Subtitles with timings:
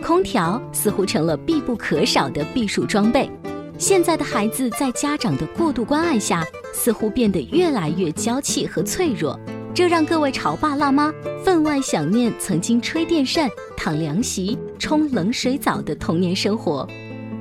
[0.00, 3.30] 空调似乎成了必不可少的避暑装备。
[3.78, 9.38] 现在的孩子在家长的过度关爱下，似乎变得越来越娇气和脆弱，
[9.74, 11.12] 这让各位潮爸辣妈
[11.44, 16.86] 分外想念曾经吹电扇、躺凉席、冲冷水澡的童年生活。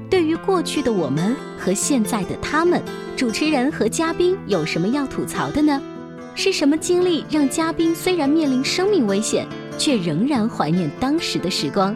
[0.09, 2.81] 对于过去的我们和现在的他们，
[3.17, 5.81] 主持人和嘉宾有什么要吐槽的呢？
[6.35, 9.45] 是什么经历让嘉宾虽然面临生命危险，
[9.77, 11.93] 却仍然怀念当时的时光？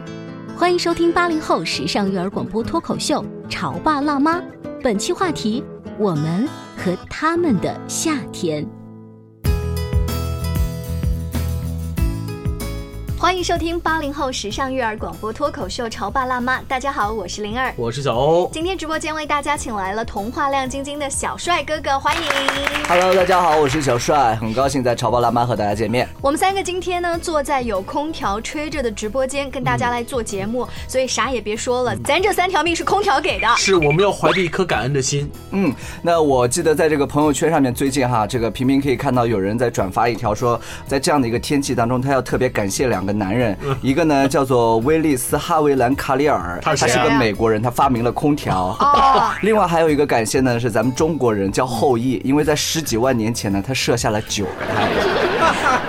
[0.56, 4.38] 欢迎收听八零后时尚育儿广播脱口秀《潮爸辣妈》，
[4.82, 5.64] 本期话题：
[5.98, 8.64] 我们和他们的夏天。
[13.24, 16.58] 欢迎收听八零后时尚育儿广播脱口秀《潮爸辣妈》。
[16.68, 18.50] 大家好，我是灵儿，我是小欧。
[18.52, 22.22] 今天直播间为大家请来了童话亮晶晶的小帅哥哥，欢迎。
[22.86, 26.06] Hello，大家好，我是小帅，很高兴在潮爸辣妈和大家见面。
[26.20, 33.48] 我们三个今天呢，坐在有空调吹着的直播间，跟大家来做节目，所以啥也别说了，咱这三条命是空调给的。
[33.56, 35.32] 是我们要怀着一颗感恩的心。
[35.52, 48.76] 嗯，那我记得在这个朋友圈上面，最近哈，这个频频可以看到有人在转发一条说，在这样的一个天气当中，他要特别感谢两个男人，一个呢叫做威利斯·哈维兰·卡里尔，他是啊他是个美国人，他发明了空调。
[48.80, 55.80] 哦， 另外还有一个感谢呢，是咱们中国人叫后羿，因为在十几万年前呢，他射下了九个太阳。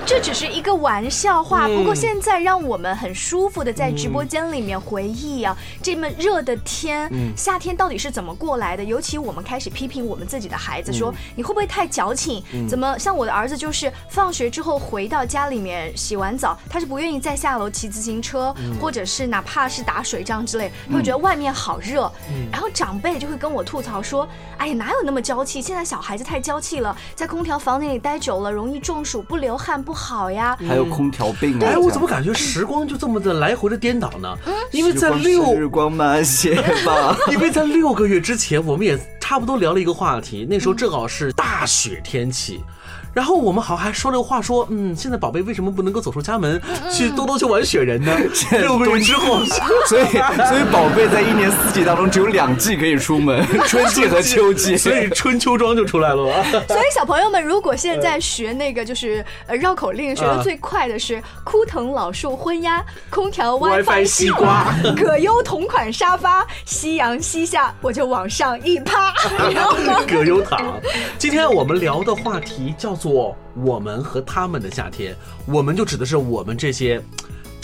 [0.00, 1.66] 这只是一个玩笑话。
[1.66, 8.84] 嗯不过现在让我们很舒服的在直播间里面回忆啊，这么热的天，嗯夏天到底是怎么过来的？
[8.84, 12.42] 尤其我们开始批评我们自己的孩子，嗯说你会不会太矫情？
[12.68, 22.10] 怎么像我的儿子就是放学之后回到家里面洗完澡，他是不愿意再下楼骑自行车，嗯或者是哪怕是打水仗之类，他会觉得外面好热。
[22.28, 25.60] 嗯然后长辈就会跟我吐槽说：“哎呀，哪有那么娇气？
[25.62, 31.66] 现在小孩子太娇气了，在空调房间里待久了容易中暑，不流汗不好呀。”还有空调病啊！
[31.66, 34.34] 哎，我怎么感觉时光就这么的来回的颠倒呢？
[34.70, 36.54] 因为在六日光慢些
[36.84, 37.16] 吧。
[37.30, 42.62] 因为在六个月之前，我们也差不多聊了一个话题，那时候正好是大雪天气。
[43.12, 48.12] 然后我们好像还说了个话，说，嗯，现在宝贝为什么不能够走出家门去多多去玩雪人呢？
[48.60, 49.44] 六个月之后，
[49.86, 54.76] 所以，所以宝贝在一年四季当中只有两季可以出门， 春季和秋季。
[54.76, 56.60] 所以春秋装就出来了吧？
[56.68, 69.12] 所以小朋友们，如果现在学那个就是呃绕口令，学的最快的是枯藤老树昏鸦，空调 WiFi 西瓜葛优同款沙发，夕阳西下，我就往上一趴，
[69.52, 70.00] 然后呢？
[70.08, 70.80] 葛优躺。
[71.18, 77.02] 今天我们聊的话题叫做“我们和他们的夏天”，我们就指的是我们这些。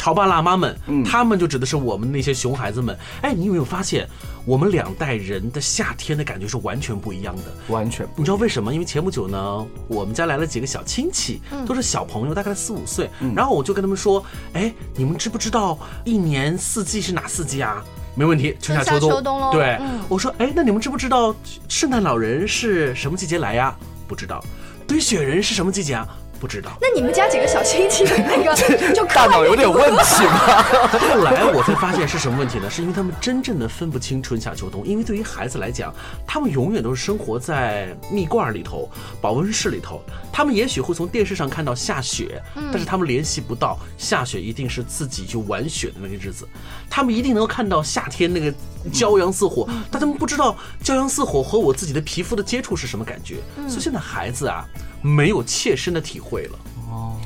[0.01, 2.97] 潮爸辣妈们，他们就指的是我们那些熊孩子们。
[3.21, 4.09] 哎，你有没有发现，
[4.47, 7.43] 我们两代人的夏天的感觉是完全不一样的？
[7.67, 8.73] 完全你知道为什么？
[8.73, 13.11] 因为前不久呢，我们家来了几个小亲戚，都是小朋友，大概四五岁。
[13.35, 14.25] 然后我就跟他们说
[14.55, 17.85] ：“哎，你们知不知道一年四季是哪四季啊？”
[18.15, 19.51] 没问题，春夏秋冬。
[19.51, 21.35] 对，嗯我说：“哎，那你们知不知道
[21.69, 23.77] 圣诞老人是什么季节来呀？
[24.07, 24.43] 不知道。
[24.89, 26.09] 堆雪人是什么季节啊？
[26.41, 26.71] 不知道。
[26.81, 28.55] 那你们家几个小亲戚的那个
[28.95, 30.63] 就大脑有点问题吧？
[31.11, 32.71] 后来我才发现是什么问题呢？
[32.71, 34.87] 是因为他们真正的分不清春夏秋冬。
[34.87, 35.93] 因为对于孩子来讲，
[36.25, 38.89] 他们永远都是生活在蜜罐里头、
[39.21, 40.01] 保温室里头。
[40.33, 46.49] 他们也许会从电视上看到下雪，但是他们联系不到下雪一定是自己去玩雪的那个日子。
[46.89, 48.55] 他们一定能够看到夏天那个
[48.91, 53.37] 骄阳似火，但他们不知道骄阳似火和我自己的皮肤的接触是什么感觉。
[53.69, 54.65] 所以现在孩子啊，
[55.03, 56.59] 没有切身的体会了。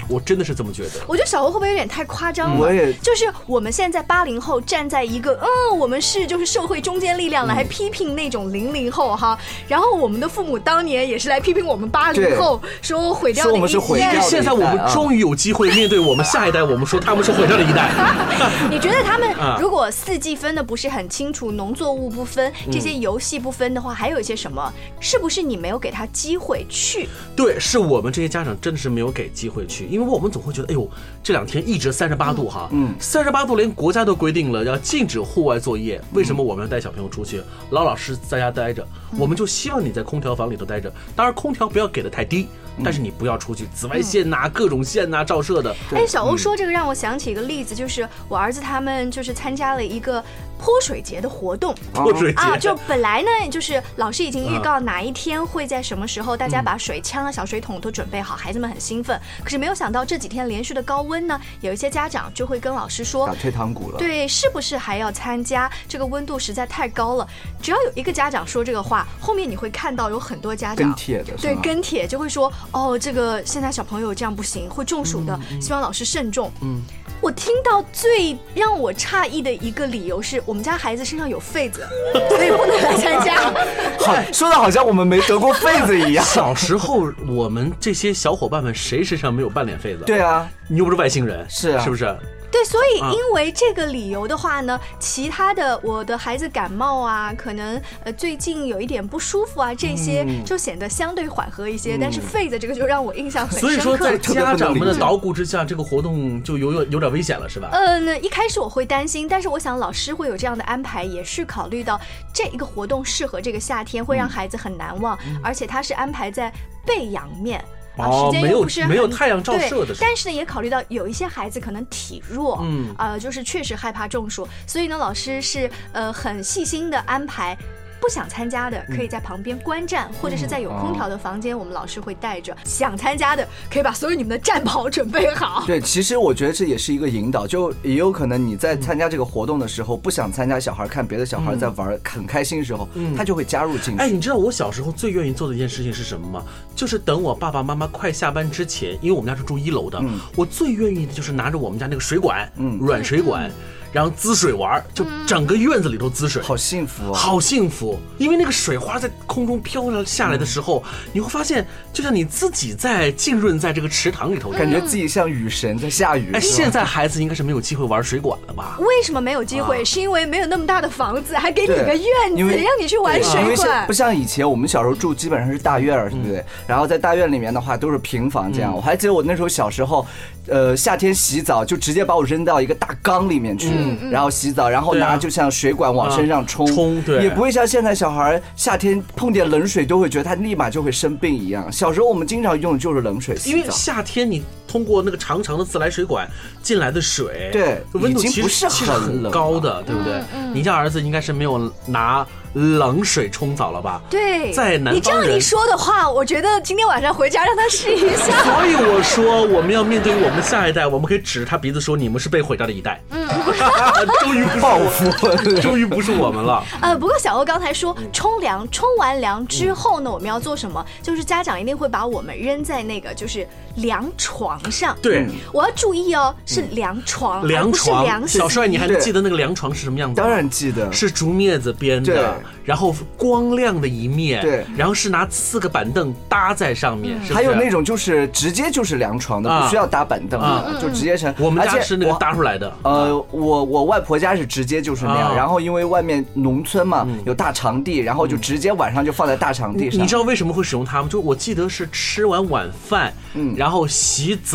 [0.08, 0.90] 我真的是这么觉得。
[1.06, 2.60] 我觉得小欧会不会有点太夸张了？
[2.60, 9.38] 我也就是我们现在八零后站在一个，嗯，我们是就是社会中坚力量来批评那种零零后哈，
[9.68, 17.90] 然后我们的父母当年也是来批评我们八零后，说毁掉说我们那个一代是毁掉的现在我们终于有机会面对我们下一代，我们说他们是毁掉的一代。
[18.70, 24.72] 你觉得他们啊 如果四季分的不是很清楚，农作物不分，这些游戏不分的话，还有一些什么？
[25.00, 27.08] 是不是你没有给他机会去？
[27.36, 30.88] 对，是我们这些家长真的是没有给机会去，因为我们总会觉得，哎呦，
[31.22, 38.86] 这两天一直三十八度哈，嗯，三十八度连国家都规定了要禁止户外作业，为什么我们要带小朋友出去，老老实实在家待着？
[39.18, 42.48] 我们就希望你在空调房里头待着，当然空调不要给的太低，
[42.84, 50.22] 但是你不要出去，紫外线呐、各种线呐、照射的，哎，小欧说这个让我想起一个例子，就是我儿子他们就是参加了一个
[50.58, 51.74] 泼水节的活动。
[51.92, 59.20] 泼水节啊，就本来呢，就是老师已经预告哪一天会在什么时候，大家把水枪啊、小水桶都准备好，孩子们很兴奋。
[59.42, 63.98] 可是没有想到这几天连续的高温呢，有一些家长就会跟老师说打，退堂鼓了。
[63.98, 65.70] 对，是不是还要参加？
[65.88, 67.28] 这个温度实在太高了。
[67.60, 76.50] 只要有一个家长说这个话，后面你会看到有很多家长跟帖的对跟帖就会说，哦，这个现在小朋友这样不行，会中暑的，希望老师慎重。
[76.62, 76.80] 嗯。
[77.20, 81.86] 我听到最让我诧异的一个理由是我们家孩子身上有痱子，
[82.28, 83.52] 所以不能来参加。
[84.00, 86.24] 好，说的好像我们没得过痱子一样。
[86.26, 90.02] 小时候我们这些小伙伴们谁身上没有半脸痱子？
[90.04, 92.12] 对啊，你又不是外星人，是啊是不是？
[92.52, 101.96] 对，所以啊因为这个理由的话呢，其他的我的孩子感冒啊，可能呃最近有一点不舒服啊，这些嗯就显得相对缓和一些。
[101.98, 103.66] 但是痱子这个就让我印象很深刻。
[103.66, 107.70] 所以说，在家长们的捣鼓之下，这个活动就有有有点危险了，是吧？
[107.72, 111.98] 嗯，那一开始我会担心，但是我想老师会有这样的安排，也是考虑到
[112.34, 116.52] 这一个活动适合这个夏天，会让孩子很难忘，而且它是安排在
[116.84, 117.64] 背阳面。
[117.96, 127.56] 啊，时间又不是没有很太阳照对射的但是呢，也考虑到有一些孩子可能体弱，嗯呃，就是确实害怕中暑，所以呢，老师是呃很细心的安排。
[128.02, 132.52] 不想参加的可以在旁边观战，或者是在有空调的房间，我们老师会带着。
[132.64, 135.62] 想参加的可以把所有你们的战袍准备好。
[135.68, 144.00] 对，其实我觉得这也是一个引导，就也有可能你在参加这个活动的时候，不想参加小孩看别的小孩在玩很开心的时候，他就会加入进去。
[144.00, 146.42] 哎，你知道我小时候最愿意做的一件事情是什么吗？
[146.74, 150.18] 就是等我爸爸妈妈快下班之前，因为我们家是住一楼的，嗯。
[150.34, 152.50] 我最愿意的就是拿着我们家那个水管，
[152.80, 153.48] 软水管，
[153.92, 156.42] 然后滋水玩儿，就整个院子里头滋水。
[156.42, 157.14] 好幸福啊！
[157.14, 166.30] 好幸福，因为那个水花在空中飘了下来的时候，你会发现，就像你自己在浸润在这个池塘里头，感觉自己像雨神在下雨。
[166.32, 168.78] 哎，现在孩子应该是没有机会玩水管了吧？
[168.80, 169.84] 为什么没有机会？
[169.84, 171.96] 是因为没有那么大的房子，还给你个院
[172.34, 173.92] 子，让你去玩水管不。
[173.92, 176.42] 像以前我们小时候住基本上是大院儿，对不对？
[176.66, 178.74] 然后在大院里面的话都是平房这样。
[178.74, 180.06] 我还记得我那时候小时候，
[180.48, 183.70] 呃，夏天洗澡就直接把我扔到一个大缸里面去，
[184.10, 191.70] 然后洗澡，然后拿就像水管往身上冲，啊冲对也不会像现在小孩夏天碰点冷水都会觉得他立马就会生病一样。
[191.70, 193.70] 小时候我们经常用的就是冷水洗因为澡。
[193.70, 194.42] 夏天你
[194.72, 196.26] 通过那个长长的自来水管
[196.62, 200.22] 进来的水，对温度其实不是其实很高的，对不对？
[200.54, 204.00] 你家儿子应该是没有拿冷水冲澡了吧？
[204.08, 208.32] 对，在南方人你这样一说的话，我觉得今天晚上回家让他试一下。
[208.44, 213.28] 所以我说，我们要面对我们的下一代，我们可以指着他鼻子说：“你们是被毁掉的一代。”嗯，
[214.20, 216.64] 终于报我复 终于不是我们了。
[216.80, 220.82] 呃，不过小欧刚才说冲凉，冲完凉之后呢，我们要做什么？
[221.02, 224.96] 就是家长一定会把我们扔在那个就是凉床上。
[225.02, 230.20] 对，我要注意哦，是凉床，而凉床，凉小帅，你还能记得那个凉床是什么样子？
[230.20, 234.64] 当然记得，是竹篾子编的，然后光亮的一面，对。
[234.76, 237.34] 然后是拿四个板凳搭在上面，是是？
[237.34, 241.32] 还有那种就是直接就是凉床的，啊不需要搭板凳啊，就直接成。
[241.38, 242.72] 我们而且家是那个搭出来的。
[242.82, 245.34] 呃，我我外婆家是直接就是那样，啊。
[245.36, 250.00] 然后因为外面农村嘛，有大场地，然后就直接晚上就放在大场地上。
[250.00, 251.08] 你知道为什么会使用它吗？
[251.10, 253.54] 就我记得是吃完晚饭，嗯。
[253.56, 254.51] 然后洗澡，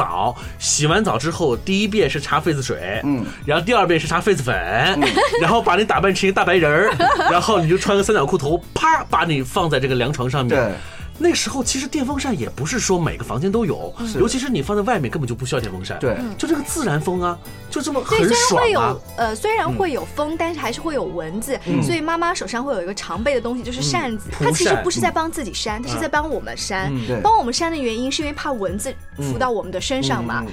[0.60, 4.56] 洗完澡之后，第一遍是擦痱子水，嗯然后第二遍是擦痱子粉，
[5.42, 6.92] 然后把你打扮成一个大白人儿，
[7.32, 10.50] 然后你就穿个三角裤头，啪把你放在这个凉床上面。
[10.58, 10.72] 对。
[11.18, 17.38] 那时候其实电风扇也不是说每个房间都有，尤其是你放在外面根本就不需要电风扇，对就这个自然风啊，
[17.70, 18.98] 就这么对，很虽然会有爽啊。
[19.18, 24.30] 呃，虽然会有风，但是还是会有蚊子，所以妈妈手上会有一个常备的东西，就是扇子。
[24.32, 26.94] 蒲她其实不是在帮自己扇，她是在帮我们扇
[27.24, 30.46] 帮我们扇的原因是因为怕蚊子附到我们的身上嘛。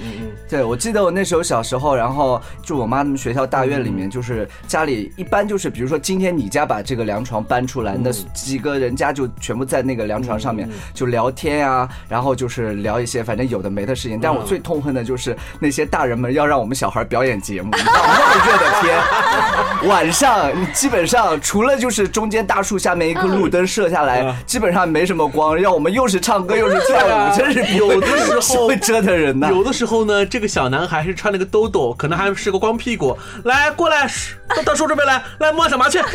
[0.49, 14.19] 对，我记得我那时候小时候，然后就我妈他们学校大院里面，就是家里一般就是，比如说今天你家把这个凉床搬出来，那几个人家就全部在那个凉床上面就聊天呀、然后就是聊一些反正有的没的事情。
[14.21, 29.49] 但我最痛恨的就是那些大人们要让我们小孩表演节目，你知道吗那么热的天，晚上你基本上除了就是中间大树下面一个路灯射下来，基本上没什么光，让我们又是唱歌又是跳舞， 真是有的时候会折腾人呐。
[29.49, 36.01] 有的时候呢，这个小男孩是穿了个兜兜，可能还是个光屁股，来过来，嘘到到叔这边来，来摸小麻雀。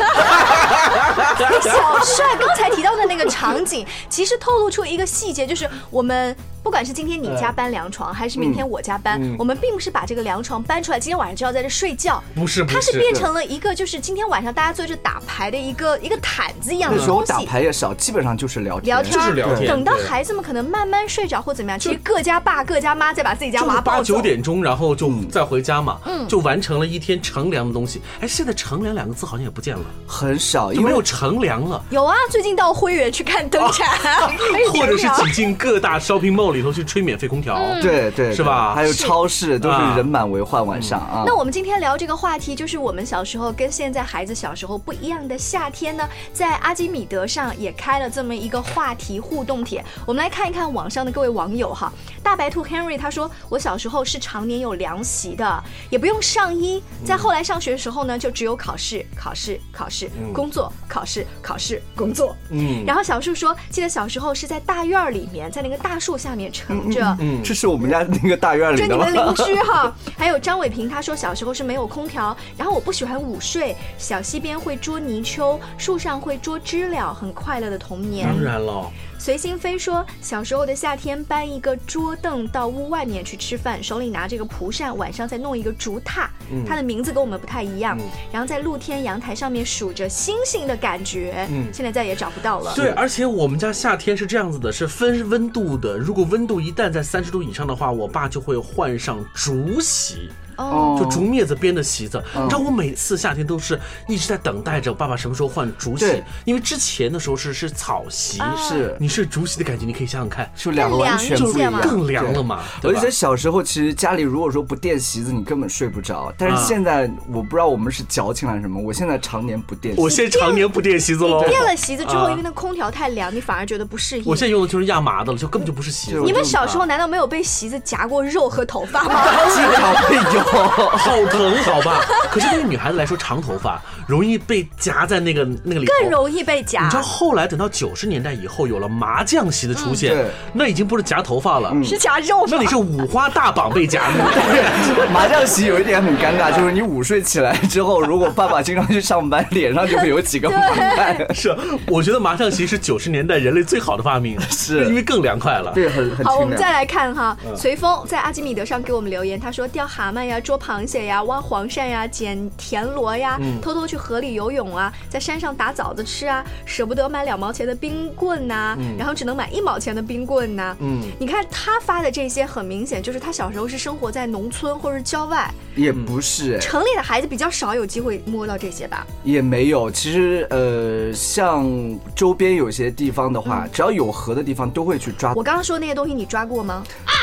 [1.61, 6.35] 小帅刚才提到的那个场景，其实透露出一个细节，就是我们。
[6.63, 12.23] 不管是今天你家搬凉床，还是明天我家搬，我们并不是把这个凉床搬出来，今天晚上就要在这睡觉。
[12.35, 17.25] 不是，不它是变成了一个，就是今天晚上大家坐这打牌的一个一个毯子一样的那时候。
[17.25, 18.95] 打牌也少，基本上就是聊天。
[18.95, 24.21] 聊天就是聊天等到孩子们可能慢慢睡着或怎么样，其实各家爸各家妈再把自己家娃抱走九。
[24.21, 28.03] 点钟，然后就再回家嘛，嗯就完成了一天乘凉的东西。
[28.19, 31.83] 哎，现在乘凉两个字好像也不见了，很少，就没有乘凉了。
[31.89, 34.20] 有啊，最近到辉源去看灯展，可以
[34.73, 41.23] 或者是聊挤进各大 shopping mall 里头去吹免费空调，对对是吧还有超市都是啊人满为患，晚上啊。
[41.25, 49.83] 那我们今天聊这个话题，就是我们小时候跟现在孩子小时候不一样的夏天呢，在阿基米德上也开了这么一个话题互动帖。
[50.05, 51.91] 我们来看一看网上的各位网友哈。
[52.23, 56.81] 大白兔 Henry 他说，我小时候是常年有凉席的，也不用上衣。
[57.03, 62.35] 在后来上学的时候呢，就只有考试、考试、考试、工作、考试、考试、工作。
[62.49, 67.15] 嗯，然后小树说，记得小时候是在大院儿里面，在那个大树下面乘着。
[67.21, 69.27] 嗯这是我们家那个大院里的吗这你们？
[69.27, 78.27] 邻居哈，还有张伟平，他说小时候是没有空调，然后我不喜欢午睡，小溪边会捉泥鳅，树上会捉知了，很快乐的童年。
[78.27, 87.95] 当然了，随心飞说，小时候的夏天搬一个桌凳到屋外面去吃饭，手里拿这个蒲扇，晚上再弄一个竹榻，嗯它的名字跟我们不太一样，
[88.31, 92.73] 然后在露天阳台上面数着星星的感觉，嗯现在再也找不到了。
[92.73, 95.95] 对，而且我们家夏天是这样子的，是分温度的。
[95.99, 100.31] 如果温度一旦在三十度以上的话，我爸就会换上竹席。
[100.61, 113.11] 哦，就竹篾子编的席子，你知道我每次夏天都是一直在等待着爸爸什么时候换竹席，因为之前的时候是是草席，啊是你是竹席的感觉，你可以想想看，就两个完全不一样，更凉了嘛，而且？
[113.11, 116.33] 小时候其实家里如果说不垫席子，你根本睡不着。
[116.37, 120.09] 但是啊现在我不知道我们是矫情还是什么，我现在常年不垫席我。
[120.09, 124.23] 现在常年不垫席子喽，垫了席子之后，啊因为那空调太凉，你反而觉得不适应。
[124.25, 126.21] 我现在用的就是亚麻的了，就根本就不是席子。
[126.21, 129.21] 你们小时候难道没有被席子夹过肉和头发吗？
[129.53, 130.21] 经常会有。
[130.97, 132.01] 好疼，好吧？
[132.31, 136.95] 可是对于女孩子来说，长头发容易被夹在那个那个里头，更容易被夹你知。
[136.95, 142.57] 道后来等到九十年代以后，有了麻将席的出现，嗯那已经不是夹头发了，是夹肉那？
[142.59, 144.23] 你是五花大绑被夹的。
[145.11, 151.25] 麻将席有一点很尴尬，就是你午睡起来之后，如果爸爸经常去上班，脸上就会有几个麻袋。
[151.33, 151.55] 是，
[151.87, 155.71] 我觉得麻将席是九十年代人类最好的发明，是因为更凉快了。
[155.73, 156.45] 对，很很好，我。
[156.51, 163.61] 们再来看哈，嗯随风在阿基米德上给我们留言，他说钓蛤蟆呀、捉螃蟹呀、挖黄鳝呀、捡田螺呀，嗯。
[163.61, 171.01] 偷偷去河里游泳啊，在山上打枣子吃啊，舍不得买两毛钱的冰棍呐、然后只能买一毛钱的冰棍呐、嗯。
[171.19, 179.05] 你看他发的这些，很明显就是他小时候是生活在农村或者是郊外，也不是，城里的孩子比较少有机会摸到这些吧。
[179.23, 179.91] 也没有。
[179.91, 181.69] 其实，呃，像
[182.15, 185.33] 周边有些地方的话，只要有河的地方都会去抓。
[185.35, 186.83] 我，刚刚说那些东西你抓过吗？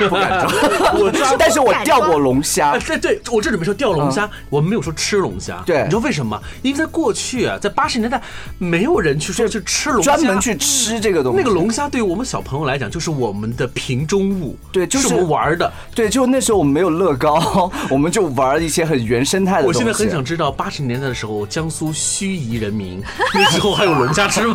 [0.08, 0.50] 不敢抓。
[0.98, 2.78] 我抓但是我钓过龙虾哎，。
[2.80, 5.56] 对对，我这准备说钓龙虾，我们没有说吃龙虾。
[5.56, 6.42] 嗯对你知道为什么吗？
[6.62, 8.20] 因为在过去啊，在八十年代，
[8.58, 11.38] 没有人去说去吃龙虾，专门去吃这个东西。
[11.38, 15.70] 那个龙虾对于我们小朋友来讲，就是我们的瓶中物，对就是我们玩的。
[15.94, 19.78] 对，就那时候我们没有乐高， 我们就玩一些很原生态的东西。
[19.78, 23.02] 我现在很想知道，八十年代的时候，江苏盱眙人民
[23.34, 24.54] 那时候还有龙虾吃吗？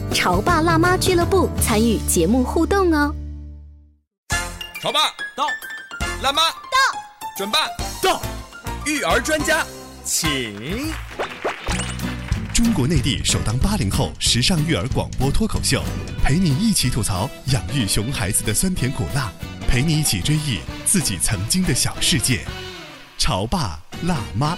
[0.13, 3.13] 潮爸辣妈俱乐部”，参与节目互动哦。
[4.81, 4.99] 潮爸
[5.35, 5.45] 到，
[6.21, 6.77] 辣妈到，
[7.37, 7.59] 准爸
[8.01, 8.21] 到，
[8.85, 9.65] 育儿专家，
[10.03, 10.91] 请。
[12.53, 15.83] 中国内地首档八零后时尚育儿广播脱口秀，
[16.23, 19.31] 陪你一起吐槽养育熊孩子的酸甜苦辣，
[19.67, 22.45] 陪你一起追忆自己曾经的小世界。
[23.17, 24.57] 潮爸辣妈。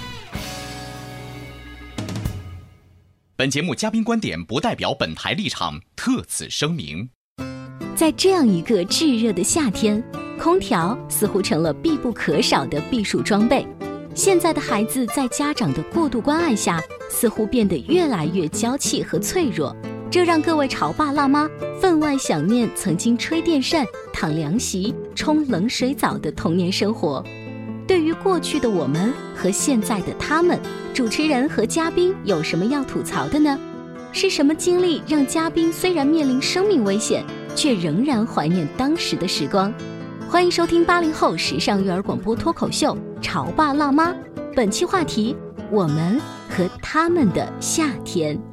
[3.44, 7.10] 本节目嘉宾观点不代表本台立场，特此声明。
[7.94, 10.02] 在这样一个炙热的夏天，
[10.40, 13.68] 空调似乎成了必不可少的避暑装备。
[14.16, 19.76] 现在的孩子在家长的过度关爱下，似乎变得越来越娇气和脆弱，
[20.10, 21.46] 这让各位潮爸辣妈
[21.82, 27.22] 分外想念曾经吹电扇、躺凉席、冲冷水澡的童年生活。
[27.88, 30.60] 对于过去的我们和现在的他们，
[30.94, 33.60] 主持人和嘉宾有什么要吐槽的呢？
[34.12, 37.24] 是什么经历让嘉宾虽然面临生命危险？
[37.56, 39.72] 却仍然怀念当时的时光。
[40.28, 44.12] 欢迎收听八零后时尚育儿广播脱口秀《潮爸辣妈》，
[44.56, 45.36] 本期话题：
[45.70, 48.53] 我们和他们的夏天。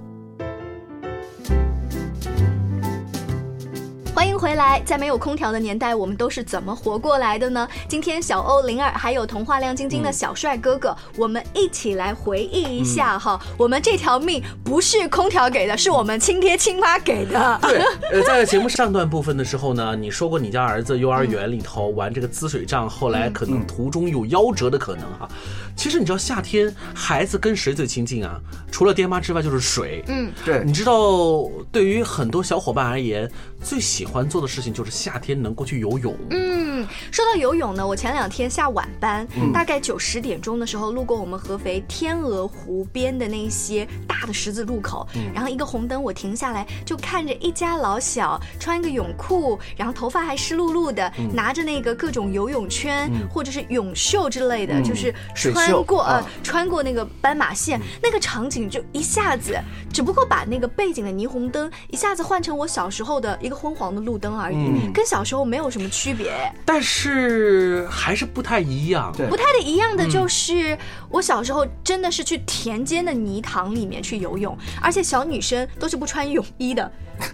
[4.40, 7.68] 回来，在没有空调的年代，我们都是怎么活过来的呢？
[7.86, 13.38] 今天小欧、灵儿还有童话亮晶晶的小帅哥哥，我们一起来回忆一下哈。
[13.58, 17.58] 我们这条命不是空调给的，是我们亲爹亲妈给的。
[17.60, 17.82] 对，
[18.12, 25.28] 呃， 在节目上段部分的时候呢，你说过你家儿子幼儿园里头玩这个滋水仗，后来可能途中有夭折的可能哈。
[25.76, 28.40] 其实你知道夏天孩子跟谁最亲近啊？
[28.72, 30.02] 除了爹妈之外就是水。
[30.08, 33.30] 嗯，对，你知道对于很多小伙伴而言，
[33.62, 36.16] 最喜欢做的事情就是夏天能够去游泳。
[36.30, 59.58] 嗯，说到游泳呢，我前两天下晚班，大概九十点钟的时候，路过我们合肥天鹅湖边的那些大的十字路口，然后一个红灯，我停下来就看着一家老小穿一个泳裤，然后头发还湿漉漉的，拿着那个各种游泳圈或者是泳袖之类的，就是穿过呃穿过那个斑马线，那个场景就一下子，
[59.92, 66.30] 只不过把那个背景的霓虹灯一下子换成我小时候的一个昏黄的路灯而已，跟小时候没有什么区别。
[66.64, 69.12] 但是还是不太一样。
[69.16, 70.76] 对不太的一样的就是，
[71.08, 76.92] 我小时候真的是去田间的泥塘里面去游泳，而且小女生都是不穿泳衣的，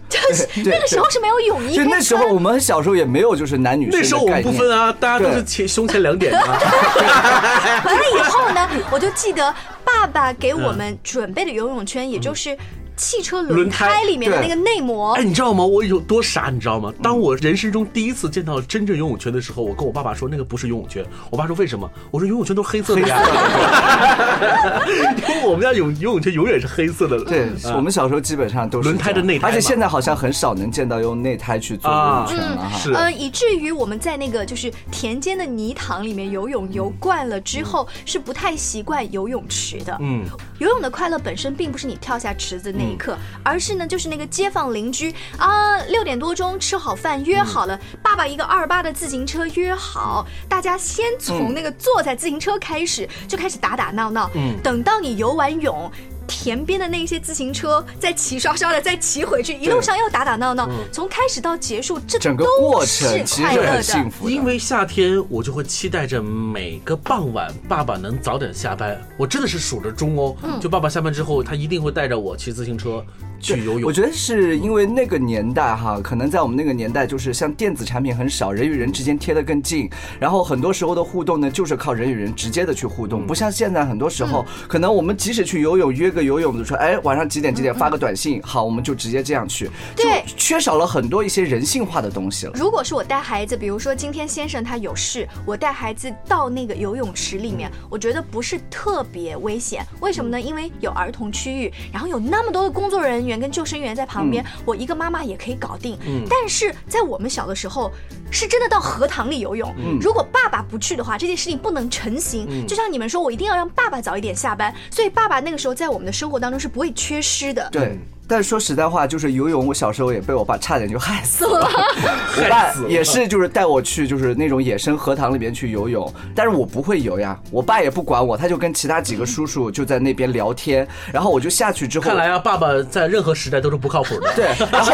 [0.09, 4.87] 就 是那个时候是没有泳衣可以就那时候我们小时候也没有就是男女生那时候我们不分啊。
[4.87, 6.59] 啊，大家都是前胸前两点的啊。
[7.85, 12.57] 完了以后呢，我就记得爸爸给我们准备的游泳圈，也就是
[12.97, 15.23] 汽车轮轮胎胎里面的那个内膜哎，。
[15.23, 15.65] 你知道吗？
[15.65, 16.93] 我有多傻，你知道吗？
[17.03, 21.05] 当我人生中第一次见到真正游泳圈的时候，我跟我爸爸说那个不是游泳圈。
[21.31, 21.89] 我爸说为什么？
[22.11, 23.21] 我说游泳圈都是黑色的呀。
[25.29, 27.23] 因为我们家泳游泳圈永远是黑色的。
[27.25, 32.79] 对，啊我们小时候基本上都是轮胎的内胎而且现在好像很少能见到用内胎去做游泳圈了哈。
[32.79, 39.97] 是呃，以至于我们在那个就是田间的泥塘里面游泳游惯了之后，是不太习惯游泳池的。
[40.01, 40.25] 嗯，
[40.59, 54.31] 游泳的快乐本身并不是你跳下池子那一刻，而是呢，就是那个街坊邻居啊，六点多钟吃好饭约好了，爸爸一个二八的自行车约好，大家先从那个坐在自行车开始，就开始打打闹闹。
[54.35, 55.91] 嗯等到你游完泳。
[56.27, 63.83] 田边的那些自行车在骑刷刷的再骑回去，一路上又打打闹闹，从开始到结束，这整个过程其实很快乐的。
[63.83, 64.33] 幸福的。
[64.33, 69.01] 因为夏天，我就会期待着每个傍晚，爸爸能早点下班。
[69.17, 73.05] 我真的是数着钟哦，就爸爸下班之后，他一定会带着我骑自行车
[73.41, 73.83] 去游泳。
[73.83, 92.53] 我觉得是因为那个年代哈，可能在我们那个年代，就是像电子产品很少，人与人之间贴得更近，然后很多时候的互动呢，就是靠人与人直接的去互动，不像现在很多时候，可能我们即使去游泳，约个游泳的说，哎，晚上几点几点发个短信，好，我们就直接这样去，就对缺少了很多一些人性化的东西了。
[92.55, 99.85] 如果是我带孩子，比如说今天先生他有事，我带孩子到那个游泳池里面，我觉得不是特别危险。
[100.01, 100.41] 为什么呢？
[100.41, 105.99] 因为有儿童区域，然后有那么多的工作人员跟救生员在旁边，我一个妈妈也可以搞定。
[106.29, 107.91] 但是在我们小的时候，
[108.31, 109.75] 是真的到荷塘里游泳。
[110.01, 112.67] 如果爸爸不去的话，这件事情不能成型。
[112.67, 117.69] 就像你们说，我一定要让爸爸早一点下班，所以爸爸那个时候在我们的生活当中是不会缺失的。
[117.73, 117.99] 对。
[118.29, 121.69] 但说实在话，就是游泳，我小时候也被我爸差点就害死了。
[122.37, 134.33] 我爸 也是，就是带我去，就是那种野生荷塘里边去游泳，但是我不会游呀，我爸也不管我，他就跟其他几个叔叔就在那边聊天，然后我就下去之后，看来啊，爸爸在任何时代都是不靠谱的。
[134.35, 134.93] 对，然后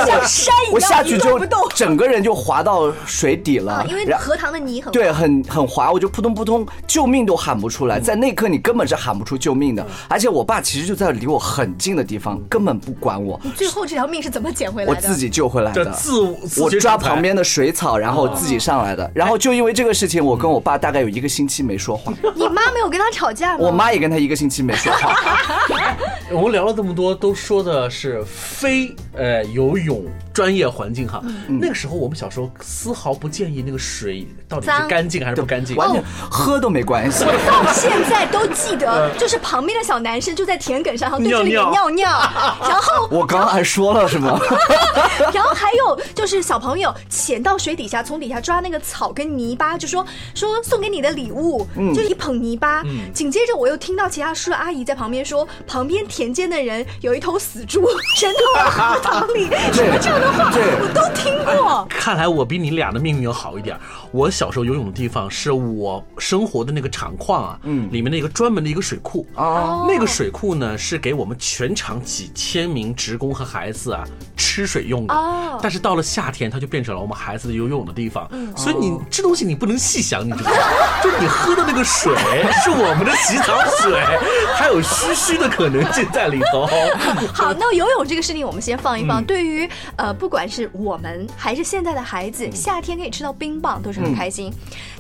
[0.73, 1.41] 我下去之后
[1.75, 14.95] 整个人就滑到水底了啊，，因为然后河塘的泥很对，很很滑，我就扑通扑通，救命都喊不出来，在那一刻你根本是喊不出救命的，而且我爸其实就在离我很近的地方，根本不管我，最后这条命是怎么捡回来的？
[14.95, 15.85] 我自己救回来的。
[15.93, 19.11] 自我我抓旁边的水草，然后自己上来的。
[19.15, 23.65] 然后就因为这个事情，我跟我爸大概有一个星期没说话， 你妈没有跟他吵架吗？
[23.65, 25.15] 我妈也跟他一个星期没说话。
[26.33, 35.77] 我们聊了这么多，都说的是非呃游泳专业环境哈，那个时候我们小时候丝毫不建议那个水到底是干净还是不干净。
[35.77, 37.25] 完全喝都没关系。
[37.47, 42.09] 到现在都记得， 就是旁边的小男生就在田埂上，然后对着里面尿尿，
[42.63, 44.41] 然后我刚刚还说了是吗？
[45.35, 52.83] 然后还有就是小朋友潜到水底下，从底下抓那个草跟泥巴，就说说送给你的礼物，就一捧泥巴。
[53.13, 57.83] 紧接着我又听到其他叔叔阿姨在旁边说，旁边田间的人有一头死猪
[58.21, 61.87] 扔到了荷塘里，什么这样的话我都听过。
[61.91, 63.79] 看来我比你俩的命运要好一点。
[64.13, 74.05] 我小时候游泳的地方是我生活的那个厂矿啊，嗯，里面的一个专门的一个水库哦那个水库呢是给我们全厂几千名职工和孩子啊
[74.37, 75.15] 吃水用的。
[75.15, 78.29] 哦但是到了夏天，它就变成了我们孩子的游泳的地方。
[78.57, 80.57] 所以你这东西你不能细想，你知道吗？
[81.05, 82.13] 就是你喝的那个水
[82.65, 84.03] 是我们的洗澡水，
[84.57, 86.67] 还有嘘嘘的可能性在里头。
[87.33, 89.23] 好，那游泳这个事情我们先放一放。
[89.23, 94.53] 对于呃，不管是我们还是现在的孩子，夏天可以吃到冰棒都是很开心。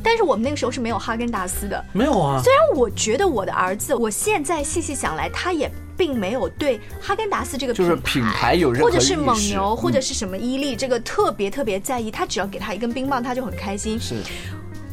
[0.03, 1.85] 但是我们那个时候是没有哈根达斯的。
[1.93, 12.11] 没有啊，虽然我觉得我的儿子，我现在细细想来，他也并没有对哈根达斯这个就是品牌有任何或者是蒙牛，嗯或者是什么伊利，这个特别特别在意。
[12.11, 13.99] 他只要给他一根冰棒，他就很开心。
[14.01, 14.17] 是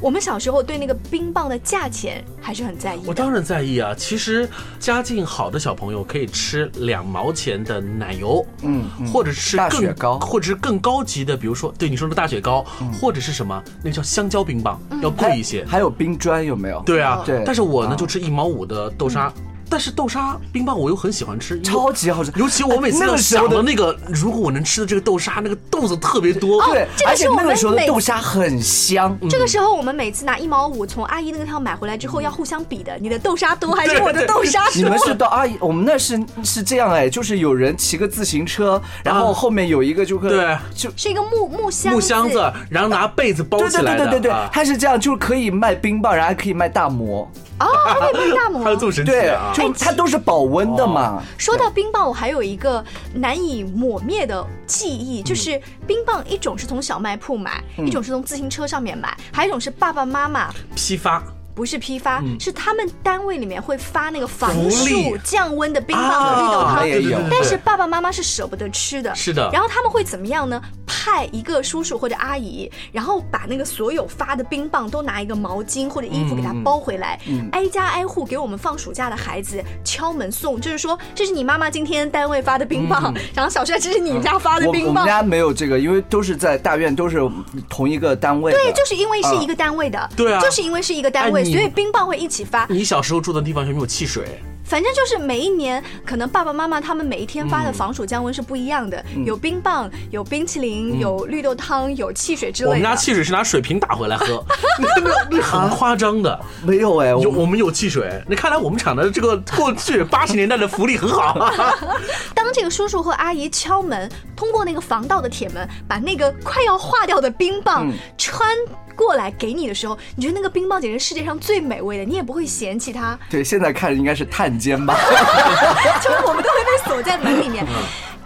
[0.02, 3.02] 我们小时候对那个冰棒的价钱还是很在意。
[3.06, 3.94] 我当然在意啊。
[3.98, 4.48] 其实
[4.80, 12.66] 家境好的小朋友可以吃两毛钱的奶油，嗯嗯或者是更大雪糕或者是更高级的，比如说对你说的大雪糕，
[13.00, 15.66] 或者是什么那个叫香蕉冰棒，要贵一些。
[15.66, 16.82] 还有冰砖有没有？
[16.86, 19.32] 对啊，对但是我呢啊就吃一毛五的豆沙。
[19.70, 22.32] 但是豆沙冰棒我又很喜欢吃，超级好吃。
[22.36, 29.16] 尤其我每次想到那个，如果我能吃的这个豆沙，那个豆子特别多，对，而且那个时候的每豆沙很香。
[29.30, 34.72] 这个时候，我们每次拿一毛五从阿姨那个地方买回来之后，要互相比的，你的豆沙多还是我的豆沙多？
[34.76, 40.58] 你们是到阿姨，我们那是是这样哎，就是有人骑个自行车，然后后面有一个就会对。
[40.74, 47.30] 就是一个木木箱木箱子，然后拿被子包对对起来的，对对对对啊，它是这样，就是可以卖冰棒，然后还可以卖大馍，
[47.60, 48.64] 哦，还可以卖大馍。
[48.64, 48.80] 还有。
[48.80, 49.52] 这么神奇对啊，！
[49.60, 51.22] 就它都是保温的嘛。
[51.38, 60.54] 说到冰棒，我还有一个难以抹灭的记忆，就是冰棒一种是从小卖铺买，一种是从自行车上面买，还有一种是爸爸妈妈。
[60.76, 61.24] 批发
[61.60, 69.14] 不是批发，是他们单位里面会发那个防暑降温的冰棒和绿豆汤，啊但是爸爸妈妈是舍不得吃的。
[69.14, 69.50] 是的。
[69.52, 70.62] 然后他们会怎么样呢？
[70.88, 77.20] 派一个叔叔或者阿姨，然后把那个所有发的冰棒都拿一个毛巾或者衣服给它包回来，
[77.52, 84.94] 挨家挨户给我们放暑假的孩子敲门送，就是说这是你妈妈今天单位发的冰棒，然后小帅这是你家发的冰棒。
[84.96, 87.20] 我我们家没有这个，因为都是在大院，都是
[87.68, 88.54] 同一个单位。
[88.54, 90.40] 对，就是因为是一个单位的，对啊。
[90.40, 92.66] 就是因为是一个单位，所以冰棒会一起发。
[92.70, 94.40] 你小时候住的地方有没有汽水？
[94.70, 102.76] 反正就是每一年，可能爸爸妈妈他们每一天发的防暑降温是不一样的，有冰棒，有冰淇淋，有绿豆汤，有汽水之类的。
[102.76, 104.46] 我们家汽水是拿水瓶打回来喝，
[104.80, 106.40] 那个那很夸张的。
[106.64, 111.74] 没有哎，我有我们有汽水，那看来我们厂的这个过去八十年代的福利很好啊。
[112.36, 118.48] 当这个叔叔和阿姨敲门，通过那个防盗的铁门，把那个快要化掉的冰棒穿
[118.96, 123.18] 过来给你的时候，你觉得那个冰棒简直是世界上最美味的，你也不会嫌弃它。
[123.30, 124.96] 对现在看应该是探监吧。
[126.04, 127.66] 就是我们都会被锁在门里面。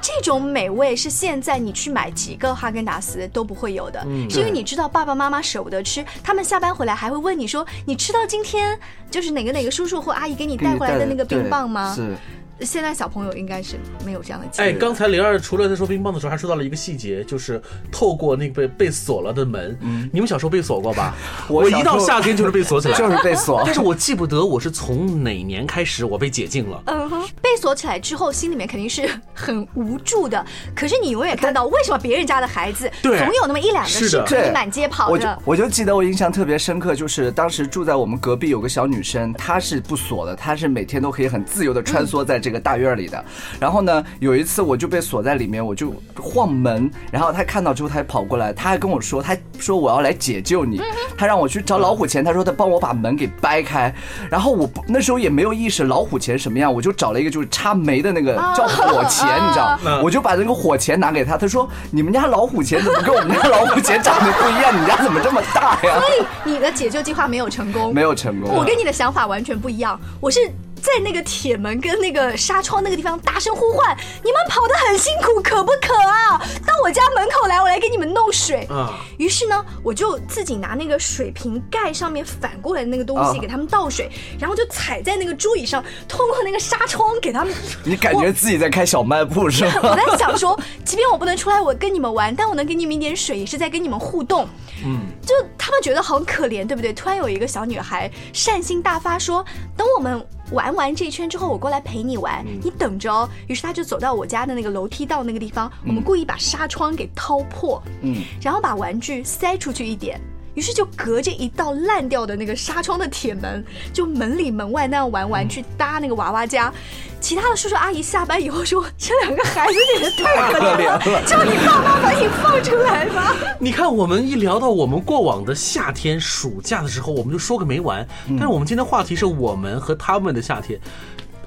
[0.01, 8.77] 这种美味是现在你去买几个哈根达斯都不会有的，是因为你知道爸爸妈妈舍不得吃，他们下班回来还会问你说：“你吃到今天
[9.09, 12.17] 就是哪个哪个叔叔或阿姨给你带回来的那个冰棒吗？”是。
[12.65, 14.69] 现在小朋友应该是没有这样的经历。
[14.69, 19.77] 哎，刚才灵儿除了在说冰棒的时候，还说到了一个细节，就是透过那个被被锁了的门。
[19.81, 21.15] 嗯你们小时候被锁过吧？
[21.49, 26.81] 我一到夏天就是被锁起来，就是被锁但是我记不得我是从哪年开始我被解禁了。
[26.85, 30.45] 嗯哼，被锁起来之后，心里面肯定是很无助的。
[30.75, 35.39] 可是你永远看到，为什么别人家的孩子总有那么一两个是可以满街跑我就的？
[35.45, 43.23] 我就记得我印象特别深刻，就是当时住在我们隔壁有个小女生，她是不锁的，她是每天都可以很自由的穿梭在这个大院里的。
[43.59, 50.81] 然后呢，有一次我就被锁在里面，我就晃门，然后他看到之后，他还跑过来，他还跟我说，他说我要来解救你，
[51.17, 53.93] 他让我去找老虎钳，他说他帮我把门给掰开。
[54.29, 64.81] 然后我不那时候也没有意识老虎钳什么样，我就找了一个就是插煤的那个叫火钳，你知道，我就把那个火钳拿给他，他说你们家老虎钳怎么跟我们家老虎钳长得不一样？
[64.81, 65.99] 你家怎么这么大呀？
[65.99, 67.93] 所以你的解救计划没有成功。
[67.93, 68.53] 没有成功。
[68.53, 70.39] 我跟你的想法完全不一样，我是。
[70.83, 76.37] 在那个铁门跟那个纱窗那个地方大声呼唤：“你们跑得很辛苦，渴不渴啊？
[76.67, 78.67] 到我家门口来，我来给你们弄水。
[78.69, 87.53] 啊，于是呢，我就自己拿那个水瓶盖上面反过来的那个东西啊给他们倒水，然后就踩在那个桌椅上，通过那个纱窗给他们。
[87.85, 89.95] 你感觉自己在开小卖部是吗我？
[89.95, 94.45] 在想说，即便我不能出来，我跟你们玩，但我能给你们一点水，也是在跟你们互动。
[94.85, 96.91] 嗯，就他们觉得好可怜，对不对？
[96.91, 99.45] 突然有一个小女孩善心大发说
[99.77, 100.21] ：“等我们
[100.53, 110.21] 玩完这一圈之后，我过来陪你玩，你等着哦。”于是他就走到我家的那个楼梯道那个地方，我们故意把纱窗给掏破，嗯，然后把玩具塞出去一点。
[110.53, 116.73] 于是就隔着一道烂掉的那个纱窗的铁门，就门里门外那样玩玩去搭那个娃娃家。
[117.19, 128.05] 其他的叔叔阿姨下班以后说：“这两个孩子简直太可怜了， 叫你爸妈把你放出来吧。”你看，我们一聊到我们过往的夏天、暑假的时候，我们就说个没完。
[128.27, 130.77] 但是我们今天话题是我们和他们的夏天，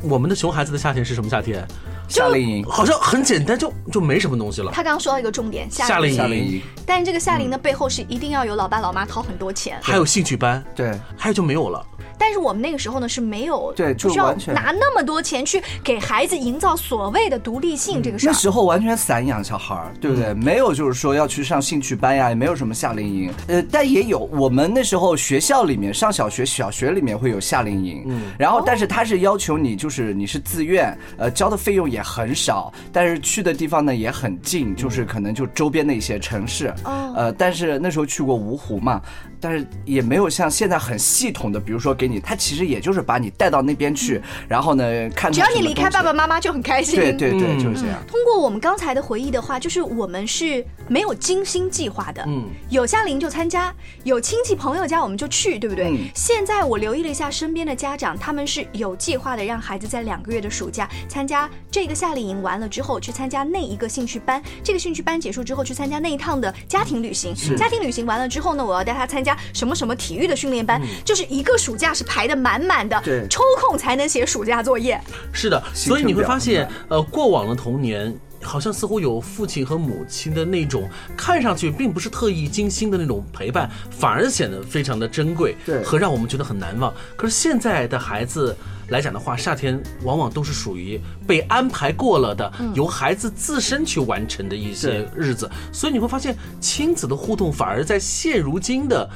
[0.01, 1.63] 我们的熊孩子的夏天是什么夏天？
[2.09, 4.71] 夏令营，好像很简单，就就没什么东西了。
[4.73, 9.79] 他刚刚说到一个重点，夏令营夏令营，但这个夏令营的背后是一定要有老爸老妈掏很多钱。
[9.83, 11.85] 还有兴趣班，对，还有就没有了。
[12.19, 18.39] 但是我们那个时候呢是没有，对就需要完全拿那么多钱去给孩子营造所谓的独立性这个事儿那。
[18.39, 20.33] 时候完全散养小孩儿，对不对？
[20.33, 23.31] 没有就是说要去上兴趣班呀，也没有什么夏令营。
[23.49, 37.13] 呃，但也有，我们那时候学校里面上小学，小学里面会有夏令营，嗯，然后但是他是要求你就是你是自愿，呃，交的费用也很少，但是去的地方呢也很近，就是可能就周边的一些城市，哦。
[37.17, 39.01] 呃，但是那时候去过芜湖嘛，
[39.41, 46.97] 但是也没有像现在很系统的，比如说给你，他其实也就是把你带到那边去，然后呢看只要你离开爸爸妈妈就很开心。
[46.97, 47.99] 对对对，嗯就是这样。
[48.07, 55.87] 通过我们刚才的回忆的话，就是我们是没有精心计划的，嗯，有夏令营就参加，有亲戚朋友家我们就去，对不对？
[55.91, 55.99] 嗯。
[56.15, 75.01] 现在我留意了一下身边的家长，他们是有计划的，让孩子在两个月的暑假参加这个夏令营，完了之后去参加那一个兴趣班，这个兴趣班结束之后去参加那一趟的家庭旅行，家庭旅行完了之后呢，我要带他参加什么什么体育的训练班，就是一个暑假是排的满满的，对抽空才能写暑假作业。
[75.33, 78.15] 是的，所以你会发现，呃，过往的童年。
[78.47, 86.95] 好像似乎有父亲和母亲的那种看上去并不是特意精心的那种陪伴，反而显得非常的珍贵，对和让我们觉得很难忘。
[87.17, 88.57] 可是现在的孩子
[88.89, 99.11] 来讲的话，夏天往往都是属于被安排过了的，由孩子自身去完成的一些日子，所以你会发现亲子的互动反而在现如今的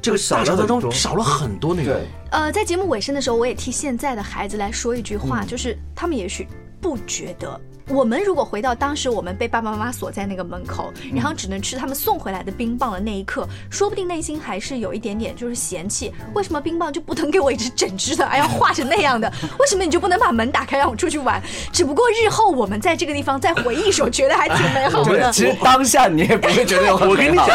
[0.00, 2.00] 这个大潮当中少了很多内容。
[2.30, 6.46] 呃，在节目尾声的时候，我也替现在的孩子来说一句嗯话，就是他们也许
[6.80, 7.60] 不觉得。
[7.90, 19.30] 我们如果回到当时我们被爸爸妈妈锁在那个门口，嗯然后只能吃他们送回来的冰棒的那一刻，说不定内心还是有一点点就是嫌弃，为什么冰棒就不能给我一只整只的，哎呀画成那样的？
[19.58, 21.42] 为什么你就不能把门打开让我出去玩？
[21.72, 25.30] 只不过日后我们在这个地方再回忆时候，觉得还挺美好对，的。
[25.32, 27.48] 其实当下你也不会觉得有很我跟你讲，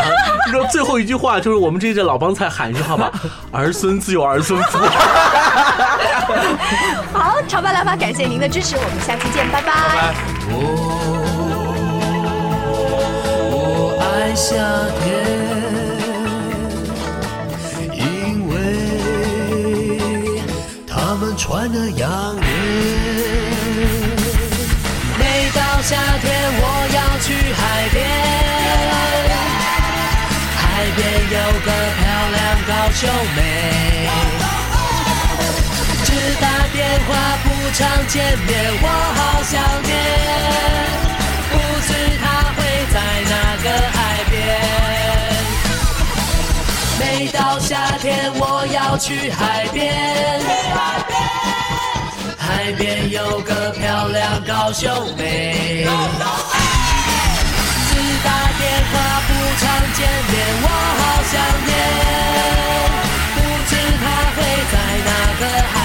[0.47, 3.11] 你说最后一句话就是我们这一届老帮菜喊一句话吧：
[3.51, 4.77] 儿孙自有儿孙福。
[7.13, 9.71] 好，潮爸辣妈，感谢您的支持，我们下期见，拜拜
[10.49, 10.51] 我
[14.01, 14.55] 爱夏
[15.01, 15.05] 天，
[17.93, 18.53] 因为
[20.87, 22.43] 他们穿的养眼。
[25.17, 26.25] 每到夏天，
[26.57, 26.63] 我
[26.95, 27.61] 要去海
[27.93, 28.03] 边，
[30.57, 30.61] 海
[30.95, 30.99] 边
[31.31, 32.35] 有个漂亮
[32.67, 33.39] 高秀妹。
[36.25, 39.93] 只打电话不常见面，我好想念。
[41.51, 41.53] 不
[41.85, 42.57] 知他会
[42.91, 42.97] 在
[43.29, 43.95] 哪个海
[44.31, 44.33] 边。
[46.99, 49.93] 每到夏天，我要去海边。
[52.39, 55.85] 海边有个漂亮高秀妹。
[57.87, 58.93] 只打电话
[59.27, 59.29] 不
[59.61, 60.33] 常见面，
[60.63, 60.65] 我
[60.97, 61.33] 好想
[61.67, 61.69] 念。
[63.35, 63.37] 不
[63.69, 64.37] 知他会
[64.71, 64.73] 在
[65.05, 65.09] 哪
[65.39, 65.84] 个海。